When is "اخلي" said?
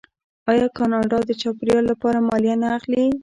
2.77-3.05